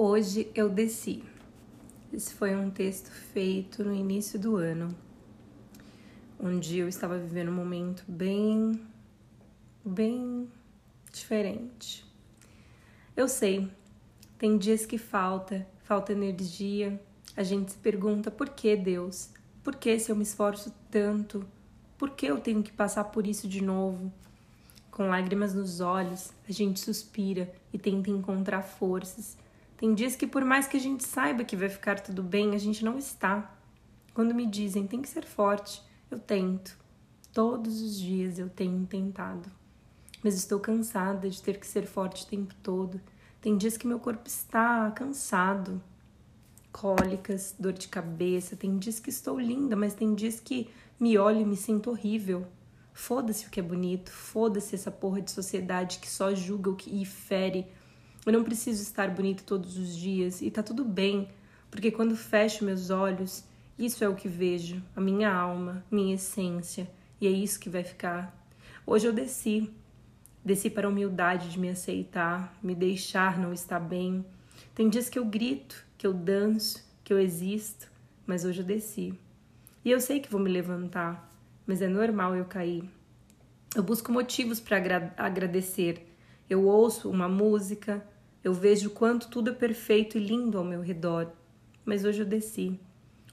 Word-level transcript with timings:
Hoje 0.00 0.48
eu 0.54 0.68
desci. 0.68 1.24
Esse 2.12 2.32
foi 2.32 2.54
um 2.54 2.70
texto 2.70 3.10
feito 3.10 3.82
no 3.82 3.92
início 3.92 4.38
do 4.38 4.54
ano, 4.54 4.96
onde 6.38 6.78
eu 6.78 6.86
estava 6.86 7.18
vivendo 7.18 7.48
um 7.48 7.54
momento 7.54 8.04
bem, 8.06 8.80
bem 9.84 10.48
diferente. 11.12 12.06
Eu 13.16 13.26
sei, 13.26 13.68
tem 14.38 14.56
dias 14.56 14.86
que 14.86 14.98
falta, 14.98 15.66
falta 15.82 16.12
energia. 16.12 17.02
A 17.36 17.42
gente 17.42 17.72
se 17.72 17.78
pergunta 17.78 18.30
por 18.30 18.50
que 18.50 18.76
Deus? 18.76 19.30
Por 19.64 19.74
que 19.74 19.98
se 19.98 20.12
eu 20.12 20.14
me 20.16 20.22
esforço 20.22 20.72
tanto? 20.92 21.44
Por 21.98 22.10
que 22.10 22.26
eu 22.26 22.40
tenho 22.40 22.62
que 22.62 22.70
passar 22.70 23.02
por 23.02 23.26
isso 23.26 23.48
de 23.48 23.60
novo? 23.60 24.12
Com 24.92 25.08
lágrimas 25.08 25.54
nos 25.54 25.80
olhos, 25.80 26.30
a 26.48 26.52
gente 26.52 26.78
suspira 26.78 27.52
e 27.72 27.78
tenta 27.78 28.10
encontrar 28.10 28.62
forças 28.62 29.36
tem 29.78 29.94
dias 29.94 30.16
que, 30.16 30.26
por 30.26 30.44
mais 30.44 30.66
que 30.66 30.76
a 30.76 30.80
gente 30.80 31.06
saiba 31.06 31.44
que 31.44 31.56
vai 31.56 31.68
ficar 31.68 32.00
tudo 32.00 32.20
bem, 32.20 32.52
a 32.56 32.58
gente 32.58 32.84
não 32.84 32.98
está. 32.98 33.56
Quando 34.12 34.34
me 34.34 34.44
dizem 34.44 34.88
tem 34.88 35.00
que 35.00 35.08
ser 35.08 35.24
forte, 35.24 35.80
eu 36.10 36.18
tento. 36.18 36.76
Todos 37.32 37.80
os 37.80 37.96
dias 37.96 38.40
eu 38.40 38.50
tenho 38.50 38.84
tentado. 38.86 39.48
Mas 40.20 40.34
estou 40.34 40.58
cansada 40.58 41.30
de 41.30 41.40
ter 41.40 41.60
que 41.60 41.66
ser 41.66 41.86
forte 41.86 42.24
o 42.24 42.26
tempo 42.26 42.52
todo. 42.60 43.00
Tem 43.40 43.56
dias 43.56 43.76
que 43.76 43.86
meu 43.86 44.00
corpo 44.00 44.26
está 44.26 44.90
cansado, 44.90 45.80
cólicas, 46.72 47.54
dor 47.56 47.72
de 47.72 47.86
cabeça. 47.86 48.56
Tem 48.56 48.76
dias 48.78 48.98
que 48.98 49.10
estou 49.10 49.38
linda, 49.38 49.76
mas 49.76 49.94
tem 49.94 50.12
dias 50.12 50.40
que 50.40 50.68
me 50.98 51.16
olho 51.16 51.42
e 51.42 51.44
me 51.44 51.56
sinto 51.56 51.90
horrível. 51.90 52.44
Foda-se 52.92 53.46
o 53.46 53.50
que 53.50 53.60
é 53.60 53.62
bonito, 53.62 54.10
foda-se 54.10 54.74
essa 54.74 54.90
porra 54.90 55.22
de 55.22 55.30
sociedade 55.30 56.00
que 56.00 56.10
só 56.10 56.34
julga 56.34 56.70
o 56.70 56.74
que 56.74 57.00
e 57.00 57.04
fere 57.04 57.64
eu 58.28 58.32
não 58.32 58.44
preciso 58.44 58.82
estar 58.82 59.10
bonita 59.10 59.42
todos 59.44 59.76
os 59.76 59.96
dias 59.96 60.42
e 60.42 60.50
tá 60.50 60.62
tudo 60.62 60.84
bem, 60.84 61.28
porque 61.70 61.90
quando 61.90 62.16
fecho 62.16 62.64
meus 62.64 62.90
olhos, 62.90 63.44
isso 63.78 64.02
é 64.02 64.08
o 64.08 64.14
que 64.14 64.28
vejo, 64.28 64.82
a 64.96 65.00
minha 65.00 65.32
alma, 65.32 65.84
minha 65.90 66.14
essência, 66.14 66.90
e 67.20 67.26
é 67.26 67.30
isso 67.30 67.60
que 67.60 67.70
vai 67.70 67.84
ficar. 67.84 68.36
Hoje 68.84 69.06
eu 69.06 69.12
desci, 69.12 69.70
desci 70.44 70.70
para 70.70 70.86
a 70.86 70.90
humildade 70.90 71.50
de 71.50 71.58
me 71.58 71.68
aceitar, 71.68 72.56
me 72.62 72.74
deixar 72.74 73.38
não 73.38 73.52
estar 73.52 73.78
bem. 73.78 74.24
Tem 74.74 74.88
dias 74.88 75.08
que 75.08 75.18
eu 75.18 75.24
grito, 75.24 75.84
que 75.96 76.06
eu 76.06 76.12
danço, 76.12 76.84
que 77.04 77.12
eu 77.12 77.18
existo, 77.18 77.90
mas 78.26 78.44
hoje 78.44 78.60
eu 78.60 78.66
desci. 78.66 79.14
E 79.84 79.90
eu 79.90 80.00
sei 80.00 80.20
que 80.20 80.30
vou 80.30 80.40
me 80.40 80.50
levantar, 80.50 81.32
mas 81.66 81.80
é 81.80 81.88
normal 81.88 82.34
eu 82.34 82.44
cair. 82.44 82.82
Eu 83.74 83.82
busco 83.82 84.10
motivos 84.10 84.58
para 84.58 84.78
agra 84.78 85.14
agradecer. 85.16 86.14
Eu 86.48 86.64
ouço 86.64 87.10
uma 87.10 87.28
música, 87.28 88.04
eu 88.42 88.52
vejo 88.52 88.90
quanto 88.90 89.28
tudo 89.28 89.50
é 89.50 89.52
perfeito 89.52 90.16
e 90.16 90.20
lindo 90.20 90.58
ao 90.58 90.64
meu 90.64 90.80
redor, 90.80 91.32
mas 91.84 92.04
hoje 92.04 92.20
eu 92.20 92.26
desci. 92.26 92.78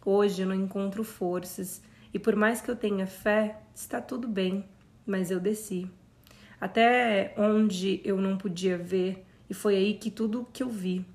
Hoje 0.03 0.41
eu 0.41 0.47
não 0.47 0.55
encontro 0.55 1.03
forças 1.03 1.81
e 2.13 2.19
por 2.19 2.35
mais 2.35 2.61
que 2.61 2.71
eu 2.71 2.75
tenha 2.75 3.05
fé, 3.05 3.59
está 3.73 4.01
tudo 4.01 4.27
bem, 4.27 4.65
mas 5.05 5.29
eu 5.29 5.39
desci. 5.39 5.89
Até 6.59 7.33
onde 7.37 8.01
eu 8.03 8.17
não 8.17 8.37
podia 8.37 8.77
ver 8.77 9.25
e 9.49 9.53
foi 9.53 9.75
aí 9.75 9.93
que 9.93 10.09
tudo 10.09 10.47
que 10.51 10.63
eu 10.63 10.69
vi. 10.69 11.05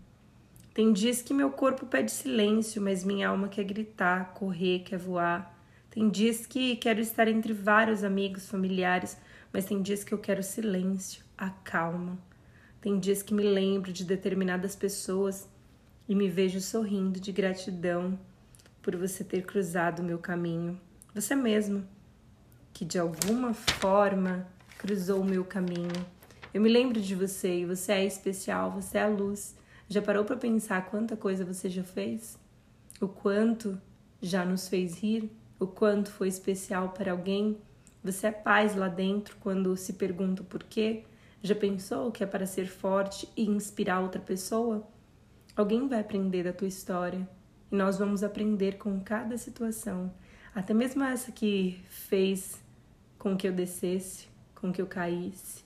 Tem 0.73 0.93
dias 0.93 1.21
que 1.21 1.35
meu 1.35 1.51
corpo 1.51 1.87
pede 1.87 2.13
silêncio, 2.13 2.81
mas 2.81 3.03
minha 3.03 3.29
alma 3.29 3.49
quer 3.49 3.65
gritar, 3.65 4.33
correr, 4.35 4.81
quer 4.81 4.99
voar. 4.99 5.59
Tem 5.91 6.09
dias 6.09 6.47
que 6.47 6.77
quero 6.77 7.01
estar 7.01 7.27
entre 7.27 7.53
vários 7.53 8.05
amigos, 8.05 8.49
familiares, 8.49 9.19
mas 9.53 9.65
tem 9.65 9.83
dias 9.83 10.05
que 10.05 10.15
eu 10.15 10.19
quero 10.19 10.43
silêncio, 10.43 11.25
a 11.37 11.51
calma. 11.51 12.17
Tem 12.81 12.99
dias 12.99 13.23
que 13.23 13.35
me 13.35 13.43
lembro 13.43 13.93
de 13.93 14.05
determinadas 14.05 14.75
pessoas 14.75 15.47
e 16.09 16.15
me 16.15 16.29
vejo 16.29 16.61
sorrindo 16.61 17.21
de 17.21 17.31
gratidão 17.31 18.19
por 18.81 18.97
você 18.97 19.23
ter 19.23 19.45
cruzado 19.45 20.01
o 20.01 20.05
meu 20.05 20.19
caminho. 20.19 20.81
Você 21.15 21.35
mesmo, 21.35 21.87
que 22.73 22.85
de 22.85 22.99
alguma 22.99 23.53
forma 23.53 24.47
cruzou 24.79 25.21
o 25.21 25.25
meu 25.25 25.45
caminho. 25.45 25.93
Eu 26.55 26.63
me 26.63 26.71
lembro 26.71 27.01
de 27.01 27.15
você 27.15 27.61
e 27.61 27.67
você 27.67 27.93
é 27.93 28.05
especial, 28.07 28.71
você 28.71 28.97
é 28.97 29.03
a 29.03 29.09
luz. 29.09 29.55
Já 29.87 30.01
parou 30.01 30.25
para 30.25 30.37
pensar 30.37 30.87
quanta 30.87 31.17
coisa 31.17 31.45
você 31.45 31.69
já 31.69 31.85
fez? 31.85 32.39
O 32.99 33.07
quanto 33.07 33.79
já 34.23 34.45
nos 34.45 34.69
fez 34.69 34.99
rir? 34.99 35.31
O 35.59 35.67
quanto 35.67 36.11
foi 36.11 36.29
especial 36.29 36.91
para 36.91 37.13
alguém? 37.13 37.59
Você 38.03 38.29
é 38.29 38.33
paz 38.33 38.75
lá 38.75 38.89
dentro 38.89 39.37
quando 39.39 39.77
se 39.77 39.93
pergunta 39.93 40.41
o 40.41 40.47
porquê? 40.47 41.05
Já 41.43 41.55
pensou 41.55 42.13
que 42.13 42.23
é 42.23 42.27
para 42.27 42.45
ser 42.45 42.67
forte 42.67 43.27
e 43.35 43.47
inspirar 43.47 44.01
outra 44.01 44.21
pessoa? 44.21 44.87
Alguém 45.57 45.89
vai 45.89 46.01
aprender 46.01 46.45
da 46.45 46.53
tua 46.53 46.69
história 46.69 47.27
e 47.73 47.77
nós 47.77 47.99
vamos 47.99 48.23
aprender 48.23 48.77
com 48.77 49.01
cada 49.01 49.39
situação, 49.39 50.13
até 50.55 50.75
mesmo 50.75 51.03
essa 51.03 51.33
que 51.33 51.83
fez 51.89 52.61
com 53.19 53.37
que 53.37 53.49
eu 53.49 53.53
descesse, 53.53 54.29
com 54.55 54.71
que 54.71 54.83
eu 54.83 54.87
caísse. 54.87 55.65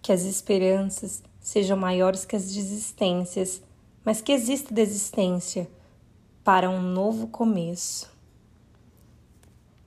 Que 0.00 0.12
as 0.12 0.22
esperanças 0.22 1.22
sejam 1.38 1.76
maiores 1.76 2.24
que 2.24 2.36
as 2.36 2.52
desistências, 2.52 3.62
mas 4.04 4.22
que 4.22 4.32
exista 4.32 4.72
desistência 4.72 5.68
para 6.42 6.70
um 6.70 6.80
novo 6.80 7.28
começo. 7.28 8.15